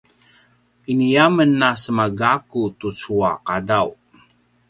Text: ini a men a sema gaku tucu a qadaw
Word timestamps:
ini 0.91 1.07
a 1.23 1.25
men 1.35 1.61
a 1.69 1.71
sema 1.81 2.05
gaku 2.19 2.61
tucu 2.79 3.13
a 3.29 3.31
qadaw 3.47 3.87